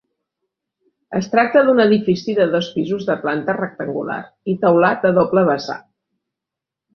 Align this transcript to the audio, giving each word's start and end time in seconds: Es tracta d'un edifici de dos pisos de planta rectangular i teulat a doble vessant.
Es 1.17 1.27
tracta 1.33 1.61
d'un 1.67 1.81
edifici 1.83 2.35
de 2.39 2.47
dos 2.55 2.69
pisos 2.77 3.05
de 3.09 3.17
planta 3.27 3.55
rectangular 3.59 4.19
i 4.55 4.57
teulat 4.65 5.07
a 5.11 5.13
doble 5.19 5.45
vessant. 5.53 5.87